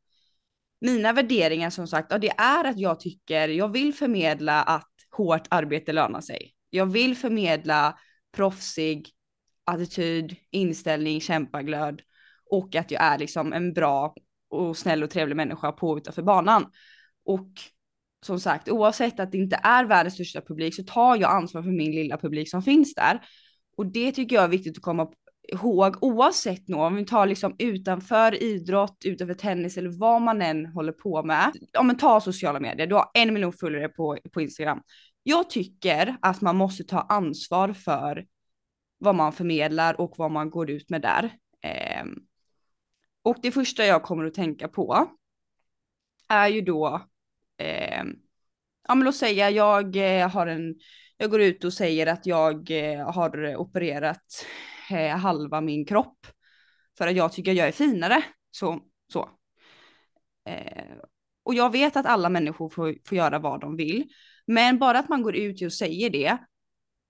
[0.81, 5.47] Mina värderingar som sagt, ja, det är att jag tycker, jag vill förmedla att hårt
[5.51, 6.53] arbete lönar sig.
[6.71, 7.99] Jag vill förmedla
[8.37, 9.09] proffsig
[9.65, 12.03] attityd, inställning, kämpaglöd
[12.51, 14.15] och att jag är liksom en bra
[14.51, 16.67] och snäll och trevlig människa på och utanför banan.
[17.25, 17.49] Och
[18.27, 21.71] som sagt, oavsett att det inte är världens största publik så tar jag ansvar för
[21.71, 23.21] min lilla publik som finns där.
[23.77, 25.09] Och det tycker jag är viktigt att komma
[25.53, 30.67] ihåg oavsett nu, om vi tar liksom utanför idrott, utanför tennis eller vad man än
[30.67, 31.53] håller på med.
[31.79, 34.81] Om man tar sociala medier, du har en miljon följare på, på Instagram.
[35.23, 38.27] Jag tycker att man måste ta ansvar för
[38.99, 41.25] vad man förmedlar och vad man går ut med där.
[41.63, 42.05] Eh,
[43.29, 45.11] och det första jag kommer att tänka på
[46.29, 47.09] är ju då,
[47.59, 48.05] eh,
[48.89, 50.75] ja men låt säga jag eh, har en,
[51.17, 54.47] jag går ut och säger att jag eh, har opererat
[54.91, 56.27] eh, halva min kropp
[56.99, 58.23] för att jag tycker jag är finare.
[58.51, 58.81] Så,
[59.13, 59.31] så.
[60.49, 60.95] Eh,
[61.43, 64.09] och jag vet att alla människor får, får göra vad de vill,
[64.47, 66.39] men bara att man går ut och säger det,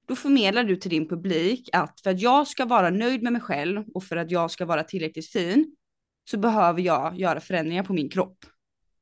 [0.08, 3.42] då förmedlar du till din publik att för att jag ska vara nöjd med mig
[3.42, 5.74] själv och för att jag ska vara tillräckligt fin
[6.30, 8.38] så behöver jag göra förändringar på min kropp.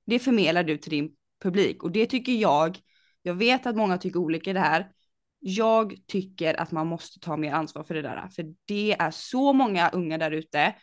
[0.06, 1.10] Det förmedlar du till din
[1.42, 2.78] publik och det tycker jag,
[3.22, 4.90] jag vet att många tycker olika i det här.
[5.38, 9.52] Jag tycker att man måste ta mer ansvar för det där, för det är så
[9.52, 10.74] många unga där ute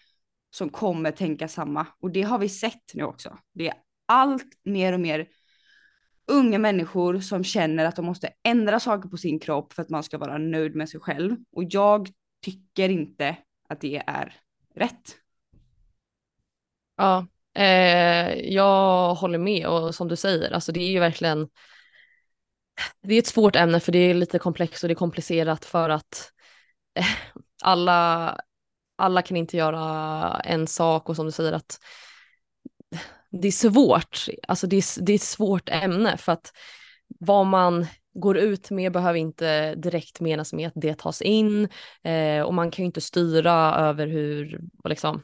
[0.52, 3.38] som kommer tänka samma och det har vi sett nu också.
[3.54, 3.76] Det är
[4.06, 5.28] allt mer och mer
[6.28, 10.04] unga människor som känner att de måste ändra saker på sin kropp för att man
[10.04, 12.10] ska vara nöjd med sig själv och jag
[12.42, 13.38] tycker inte
[13.70, 14.36] att det är
[14.76, 15.23] rätt.
[16.96, 21.50] Ja, eh, jag håller med och som du säger, alltså det är ju verkligen
[23.02, 25.90] det är ett svårt ämne för det är lite komplext och det är komplicerat för
[25.90, 26.32] att
[27.00, 27.06] eh,
[27.64, 28.38] alla,
[28.96, 31.80] alla kan inte göra en sak och som du säger att
[33.32, 36.52] det är svårt, alltså det är, det är ett svårt ämne för att
[37.08, 41.70] vad man går ut med behöver inte direkt menas med att det tas in
[42.04, 45.24] eh, och man kan ju inte styra över hur, liksom,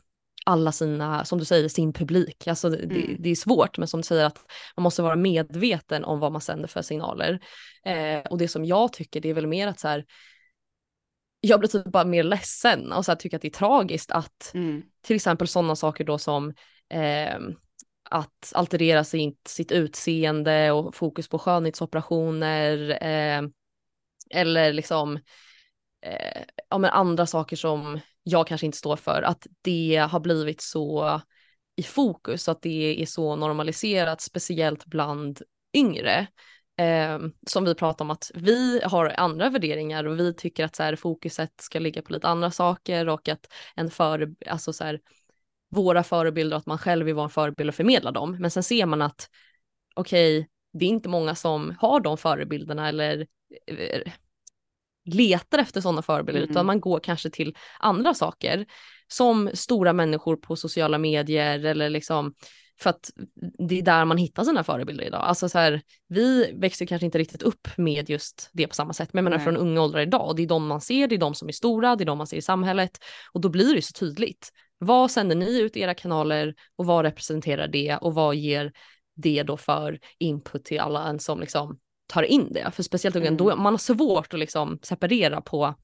[0.50, 2.48] alla sina, som du säger, sin publik.
[2.48, 2.90] Alltså mm.
[2.90, 6.32] det, det, är svårt, men som du säger att man måste vara medveten om vad
[6.32, 7.40] man sänder för signaler.
[7.86, 10.06] Eh, och det som jag tycker, det är väl mer att så här,
[11.42, 14.52] jag blir typ bara mer ledsen och så här, tycker att det är tragiskt att
[14.54, 14.82] mm.
[15.02, 16.54] till exempel sådana saker då som
[16.90, 17.40] eh,
[18.10, 23.42] att alterera sitt, sitt utseende och fokus på skönhetsoperationer eh,
[24.30, 25.16] eller liksom
[26.06, 30.62] eh, ja, men andra saker som jag kanske inte står för, att det har blivit
[30.62, 31.22] så
[31.76, 35.42] i fokus, att det är så normaliserat, speciellt bland
[35.74, 36.28] yngre.
[36.78, 40.84] Eh, som vi pratar om att vi har andra värderingar och vi tycker att så
[40.84, 45.00] här, fokuset ska ligga på lite andra saker och att en för, alltså så här,
[45.70, 48.38] våra förebilder och att man själv vill vara en förebild och förmedla dem.
[48.40, 49.30] Men sen ser man att
[49.96, 53.28] okej, okay, det är inte många som har de förebilderna eller
[53.68, 54.12] eh,
[55.14, 56.52] letar efter sådana förebilder mm.
[56.52, 58.66] utan man går kanske till andra saker
[59.08, 62.34] som stora människor på sociala medier eller liksom
[62.82, 63.12] för att
[63.68, 65.22] det är där man hittar sina förebilder idag.
[65.22, 69.10] Alltså så här, vi växer kanske inte riktigt upp med just det på samma sätt,
[69.14, 71.36] men jag menar från unga åldrar idag, det är de man ser, det är de
[71.36, 72.98] som är stora, det är de man ser i samhället
[73.34, 74.50] och då blir det så tydligt.
[74.78, 78.72] Vad sänder ni ut i era kanaler och vad representerar det och vad ger
[79.16, 82.72] det då för input till alla en som liksom tar in det.
[82.72, 83.38] För speciellt unga, mm.
[83.38, 85.76] då man har svårt att liksom separera på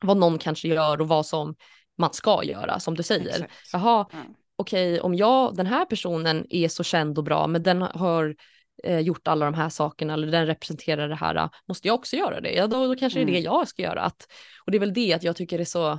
[0.00, 1.54] vad någon kanske gör och vad som
[1.98, 3.28] man ska göra, som du säger.
[3.28, 3.52] Exakt.
[3.72, 4.26] Jaha, mm.
[4.56, 8.36] okej, okay, om jag, den här personen är så känd och bra, men den har
[8.84, 12.40] eh, gjort alla de här sakerna eller den representerar det här, måste jag också göra
[12.40, 12.52] det?
[12.52, 13.26] Ja, då, då kanske mm.
[13.26, 13.58] det är det mm.
[13.58, 14.00] jag ska göra.
[14.02, 14.26] Att,
[14.64, 15.98] och det är väl det att jag tycker det är så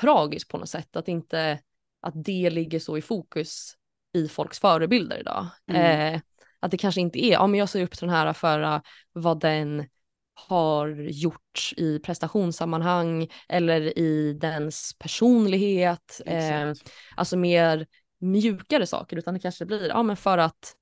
[0.00, 1.58] tragiskt på något sätt, att inte,
[2.00, 3.76] att det ligger så i fokus
[4.12, 5.46] i folks förebilder idag.
[5.66, 6.14] Mm.
[6.14, 6.20] Eh,
[6.62, 8.80] att det kanske inte är, ja men jag ser upp till den här för
[9.12, 9.86] vad den
[10.34, 16.20] har gjort i prestationssammanhang eller i dens personlighet.
[16.26, 16.72] Eh,
[17.16, 17.86] alltså mer
[18.20, 20.74] mjukare saker utan det kanske blir, ja men för att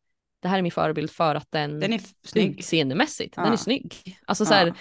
[0.42, 2.58] det här är min förebild för att den, den är snygg.
[2.58, 3.42] utseendemässigt, ja.
[3.42, 4.18] den är snygg.
[4.26, 4.74] Alltså så här, det,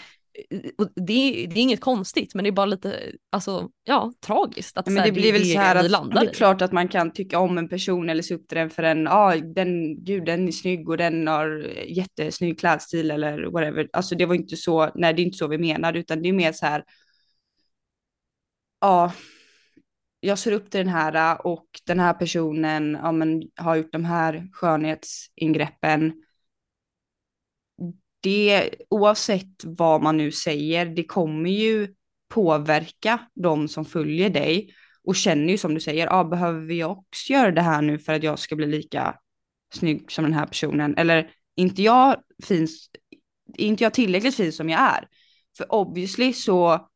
[0.49, 4.95] är, det är inget konstigt men det är bara lite, alltså ja, tragiskt att men
[4.95, 7.57] det, här, blir väl så här att det är klart att man kan tycka om
[7.57, 10.51] en person eller se upp till den för en, ja ah, den, gud den är
[10.51, 13.89] snygg och den har jättesnygg klädstil eller whatever.
[13.93, 16.33] Alltså det var inte så, nej det är inte så vi menar utan det är
[16.33, 16.83] mer så här,
[18.81, 19.11] ja, ah,
[20.19, 24.05] jag ser upp till den här och den här personen ja, men, har gjort de
[24.05, 26.13] här skönhetsingreppen
[28.19, 31.93] det, oavsett vad man nu säger, det kommer ju
[32.29, 37.33] påverka de som följer dig och känner ju som du säger, ah, behöver jag också
[37.33, 39.15] göra det här nu för att jag ska bli lika
[39.73, 40.97] snygg som den här personen?
[40.97, 42.89] Eller inte jag finns,
[43.57, 45.07] inte jag tillräckligt fin som jag är?
[45.57, 46.87] För obviously så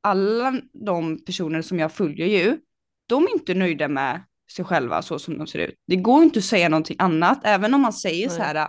[0.00, 2.58] alla de personer som jag följer ju,
[3.06, 5.74] de är inte nöjda med sig själva så som de ser ut.
[5.86, 8.36] Det går inte att säga någonting annat, även om man säger Nej.
[8.36, 8.68] så här,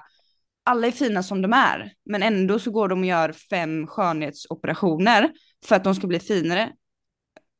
[0.64, 5.32] alla är fina som de är, men ändå så går de och gör fem skönhetsoperationer
[5.66, 6.72] för att de ska bli finare.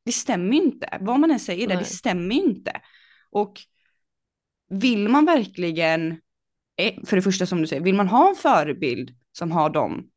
[0.04, 0.98] det stämmer ju inte.
[1.00, 2.80] Vad man än säger där, det stämmer ju inte.
[3.30, 3.60] Och
[4.70, 6.10] vill man verkligen,
[6.76, 10.08] eh, för det första som du säger, vill man ha en förebild som har de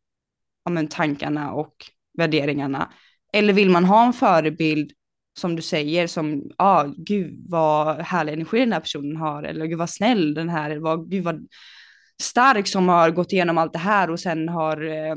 [0.63, 1.75] ja, tankarna och
[2.17, 2.93] värderingarna,
[3.33, 4.91] eller vill man ha en förebild
[5.39, 9.65] som du säger som, ja, ah, gud vad härlig energi den här personen har, eller
[9.65, 11.47] gud vad snäll den här, eller vad, gud vad
[12.21, 15.15] stark som har gått igenom allt det här och sen har eh,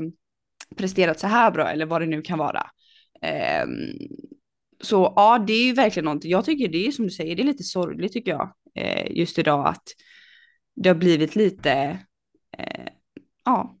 [0.75, 2.69] presterat så här bra, eller vad det nu kan vara.
[3.21, 3.65] Eh,
[4.81, 7.41] så ja, det är ju verkligen någonting, jag tycker det är som du säger, det
[7.41, 9.83] är lite sorgligt tycker jag, eh, just idag att
[10.75, 11.99] det har blivit lite,
[12.57, 12.87] eh,
[13.45, 13.77] ja,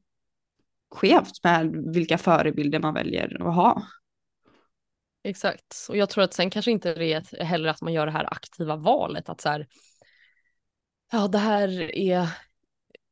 [0.91, 3.83] skevt med vilka förebilder man väljer att ha.
[5.23, 8.11] Exakt, och jag tror att sen kanske inte det är heller att man gör det
[8.11, 9.67] här aktiva valet att så här,
[11.11, 12.27] ja det här är,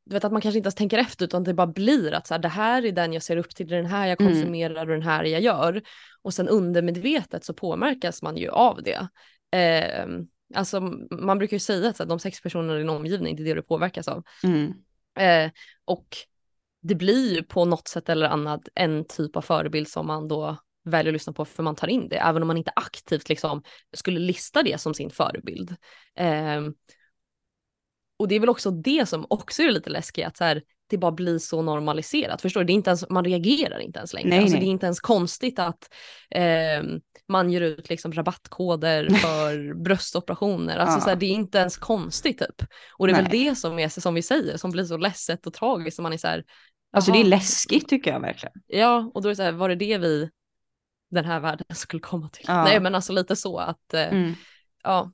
[0.04, 2.34] du vet att man kanske inte ens tänker efter utan det bara blir att så
[2.34, 4.32] här, det här är den jag ser upp till, det är den här jag mm.
[4.32, 4.82] konsumerar mm.
[4.82, 5.82] och den här jag gör.
[6.22, 9.08] Och sen undermedvetet så påverkas man ju av det.
[9.58, 10.06] Eh,
[10.54, 13.42] alltså man brukar ju säga att så här, de sex personerna i din omgivning, det
[13.42, 14.24] är det du påverkas av.
[14.44, 14.72] Mm.
[15.18, 15.52] Eh,
[15.84, 16.08] och
[16.82, 20.56] det blir ju på något sätt eller annat en typ av förebild som man då
[20.84, 23.62] väljer att lyssna på för man tar in det, även om man inte aktivt liksom
[23.92, 25.76] skulle lista det som sin förebild.
[26.16, 26.60] Eh,
[28.20, 30.98] och det är väl också det som också är lite läskigt, att så här, det
[30.98, 32.42] bara blir så normaliserat.
[32.42, 32.66] Förstår du?
[32.66, 34.28] Det är inte ens, man reagerar inte ens längre.
[34.28, 34.60] Nej, alltså, nej.
[34.60, 35.90] Det är inte ens konstigt att
[36.30, 36.82] eh,
[37.28, 40.76] man ger ut liksom rabattkoder för bröstoperationer.
[40.76, 41.00] Alltså, ja.
[41.00, 42.68] så här, det är inte ens konstigt typ.
[42.98, 43.22] Och det är nej.
[43.22, 45.96] väl det som är, som vi säger, som blir så ledset och tragiskt.
[45.96, 46.44] Som man är så här,
[46.92, 48.54] Alltså det är läskigt tycker jag verkligen.
[48.66, 50.30] Ja, och då är det så här, var det det vi
[51.10, 52.44] den här världen skulle komma till?
[52.48, 52.64] Ja.
[52.64, 54.34] Nej, men alltså lite så att, eh, mm.
[54.82, 55.12] ja.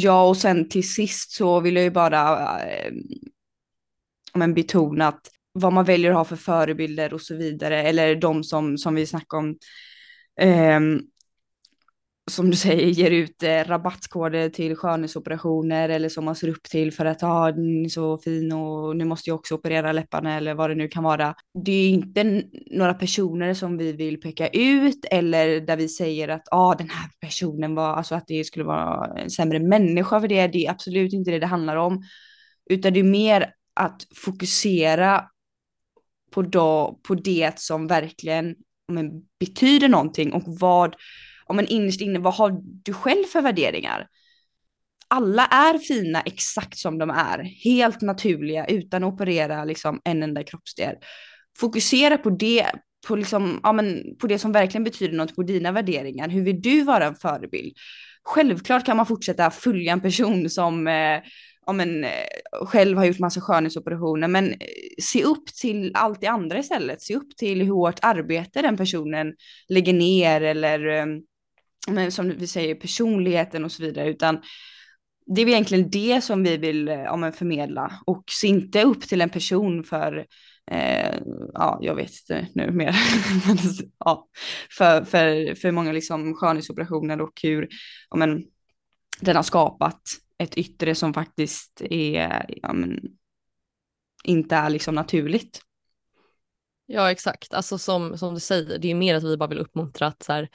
[0.00, 2.92] Ja, och sen till sist så vill jag ju bara eh,
[4.34, 8.44] men betona att vad man väljer att ha för förebilder och så vidare, eller de
[8.44, 9.56] som, som vi snackar om,
[10.40, 10.80] eh,
[12.28, 16.92] som du säger, ger ut eh, rabattkoder till skönhetsoperationer eller som man ser upp till
[16.92, 20.54] för att ah, den är så fin och nu måste jag också operera läpparna eller
[20.54, 21.34] vad det nu kan vara.
[21.64, 26.48] Det är inte några personer som vi vill peka ut eller där vi säger att
[26.50, 30.46] ah, den här personen var, alltså att det skulle vara en sämre människa för det.
[30.46, 32.02] Det är absolut inte det det handlar om,
[32.70, 35.24] utan det är mer att fokusera
[36.30, 38.54] på, då, på det som verkligen
[38.92, 39.10] men,
[39.40, 40.96] betyder någonting och vad
[41.48, 44.06] om man innerst inne, vad har du själv för värderingar?
[45.08, 50.44] Alla är fina exakt som de är, helt naturliga utan att operera liksom en enda
[50.44, 50.94] kroppsdel.
[51.58, 52.66] Fokusera på det,
[53.08, 56.28] på, liksom, ja, men, på det som verkligen betyder något, på dina värderingar.
[56.28, 57.76] Hur vill du vara en förebild?
[58.24, 61.20] Självklart kan man fortsätta följa en person som eh,
[61.68, 62.10] ja, men, eh,
[62.66, 64.56] själv har gjort massa skönhetsoperationer, men eh,
[65.02, 67.02] se upp till allt det andra istället.
[67.02, 69.34] Se upp till hur hårt arbete den personen
[69.68, 71.06] lägger ner eller eh,
[71.88, 74.42] men som vi säger, personligheten och så vidare, utan
[75.26, 78.00] det är egentligen det som vi vill eh, ja, men förmedla.
[78.06, 80.26] Och se inte upp till en person för,
[80.70, 81.16] eh,
[81.54, 82.96] ja, jag vet inte nu mer,
[83.98, 84.28] ja,
[84.70, 87.68] för, för, för många liksom skönhetsoperationer och hur,
[88.10, 88.44] ja, men,
[89.20, 90.00] den har skapat
[90.38, 93.00] ett yttre som faktiskt är, ja, men,
[94.24, 95.60] inte är liksom naturligt.
[96.86, 100.06] Ja exakt, alltså som, som du säger, det är mer att vi bara vill uppmuntra
[100.06, 100.48] att så här,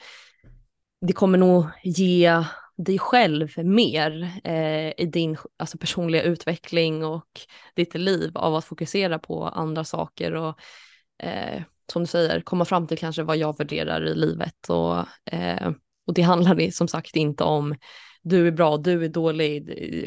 [1.06, 2.44] det kommer nog ge
[2.76, 7.40] dig själv mer eh, i din alltså, personliga utveckling och
[7.74, 10.58] ditt liv av att fokusera på andra saker och
[11.22, 11.62] eh,
[11.92, 14.96] som du säger komma fram till kanske vad jag värderar i livet och,
[15.34, 15.70] eh,
[16.06, 17.74] och det handlar som sagt inte om
[18.22, 19.56] du är bra, du är dålig.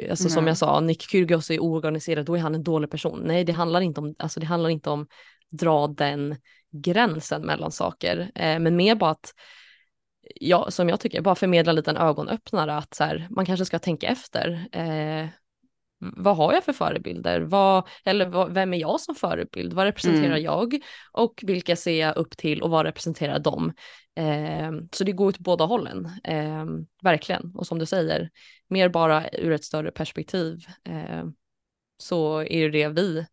[0.10, 0.33] Alltså mm.
[0.33, 3.21] som jag sa, Nick Kyrgios är oorganiserad, då är han en dålig person.
[3.25, 5.07] Nej, det handlar inte om, alltså det handlar inte om
[5.51, 6.36] dra den
[6.71, 9.33] gränsen mellan saker, eh, men mer bara att
[10.35, 13.79] ja, som jag tycker, bara förmedla en liten ögonöppnare att så här, man kanske ska
[13.79, 14.67] tänka efter.
[14.71, 15.29] Eh,
[15.99, 17.41] vad har jag för förebilder?
[17.41, 19.73] Vad, eller vad, vem är jag som förebild?
[19.73, 20.43] Vad representerar mm.
[20.43, 20.80] jag?
[21.11, 23.73] Och vilka ser jag upp till och vad representerar de?
[24.15, 26.65] Eh, så det går åt båda hållen, eh,
[27.03, 27.51] verkligen.
[27.55, 28.30] Och som du säger,
[28.67, 31.25] mer bara ur ett större perspektiv eh,
[31.97, 33.25] så är det det vi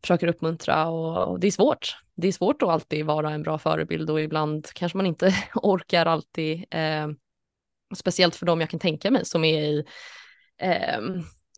[0.00, 3.58] försöker uppmuntra och, och det är svårt det är svårt att alltid vara en bra
[3.58, 7.08] förebild och ibland kanske man inte orkar alltid, eh,
[7.96, 9.84] speciellt för dem jag kan tänka mig som är i,
[10.60, 11.00] eh,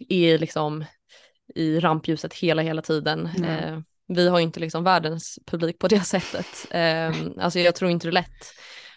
[0.08, 0.84] i, liksom,
[1.54, 3.26] i rampljuset hela, hela tiden.
[3.36, 3.50] Mm.
[3.50, 6.66] Eh, vi har inte liksom världens publik på det sättet.
[6.70, 8.52] Eh, alltså jag tror inte det är lätt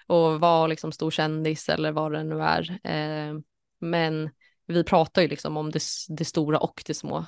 [0.08, 2.80] att vara liksom stor kändis eller vad det nu är.
[2.84, 3.40] Eh,
[3.80, 4.30] men
[4.68, 7.26] vi pratar ju liksom om det, det stora och det små.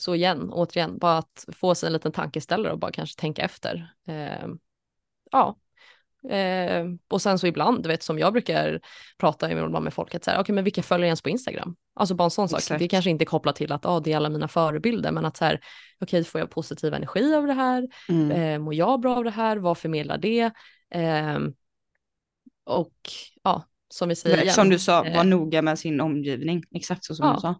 [0.00, 3.92] Så igen, återigen, bara att få sig en liten tankeställare och bara kanske tänka efter.
[4.06, 4.48] Eh,
[5.30, 5.56] ja,
[6.30, 8.80] Eh, och sen så ibland, du vet som jag brukar
[9.18, 11.76] prata med, med folk, att så här, okay, men vilka följer ens på Instagram?
[11.94, 12.64] Alltså bara en sån Exakt.
[12.64, 12.78] sak.
[12.78, 15.36] Det är kanske inte kopplat till att ah, det är alla mina förebilder, men att
[15.36, 15.54] så här,
[16.00, 17.88] okej, okay, får jag positiv energi av det här?
[18.08, 18.30] Mm.
[18.30, 19.56] Eh, mår jag bra av det här?
[19.56, 20.50] Vad förmedlar det?
[20.90, 21.38] Eh,
[22.64, 22.96] och
[23.42, 24.54] ja, som vi säger igen.
[24.54, 27.54] Som du sa, var eh, noga med sin omgivning, exakt så som ja, du sa.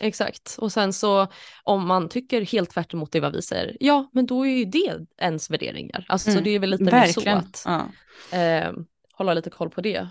[0.00, 1.26] Exakt, och sen så
[1.64, 4.64] om man tycker helt tvärt emot det vad vi säger, ja men då är ju
[4.64, 6.06] det ens värderingar.
[6.08, 7.42] Alltså mm, så det är väl lite verkligen.
[7.42, 7.88] så att
[8.32, 8.38] ja.
[8.38, 8.72] eh,
[9.12, 10.08] hålla lite koll på det.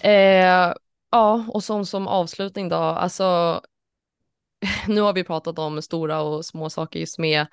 [0.00, 0.74] Eh,
[1.10, 3.60] ja, och som, som avslutning då, alltså
[4.88, 7.46] nu har vi pratat om stora och små saker just med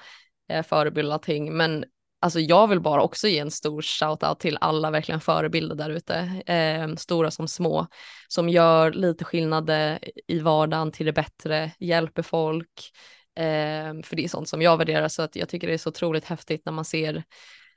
[0.49, 1.86] eh, förebild och ting, men
[2.22, 6.16] alltså jag vill bara också ge en stor shout-out till alla verkligen förebilder där ute,
[6.45, 7.88] eh, stora som små,
[8.28, 12.91] som gör lite skillnader i vardagen till det bättre, hjälper folk,
[13.36, 15.89] eh, för det är sånt som jag värderar, så att jag tycker det är så
[15.89, 17.24] otroligt häftigt när man ser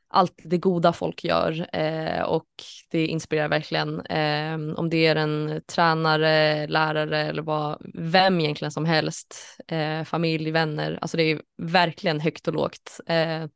[0.08, 2.48] allt det goda folk gör eh, och
[2.90, 4.00] det inspirerar verkligen.
[4.00, 9.36] Eh, om det är en tränare, lärare eller vad, vem egentligen som helst,
[9.68, 13.00] eh, familj, vänner, alltså det är verkligen högt och lågt.
[13.06, 13.46] Eh,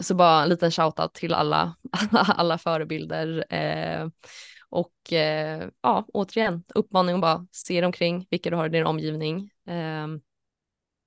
[0.00, 1.76] så bara en liten shoutout till alla,
[2.12, 3.54] alla förebilder.
[3.54, 4.08] Eh,
[4.70, 8.86] och eh, ja, återigen, uppmaning att bara se dig omkring, vilka du har i din
[8.86, 9.50] omgivning.
[9.68, 10.06] Eh,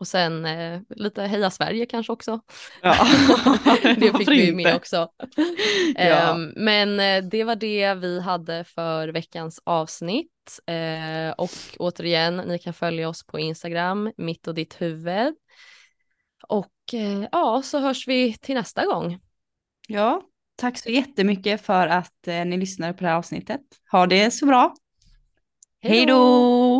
[0.02, 2.42] och sen eh, lite Heja Sverige kanske också.
[2.82, 3.08] Ja.
[3.84, 5.08] det fick vi med också.
[5.96, 6.32] ja.
[6.32, 10.60] um, men eh, det var det vi hade för veckans avsnitt.
[10.72, 11.50] Uh, och
[11.80, 15.36] återigen, ni kan följa oss på Instagram, mitt och ditt huvud.
[16.48, 19.20] Och uh, ja, så hörs vi till nästa gång.
[19.88, 20.22] Ja,
[20.56, 23.62] tack så jättemycket för att uh, ni lyssnade på det här avsnittet.
[23.92, 24.76] Ha det så bra.
[25.82, 26.71] Hej då!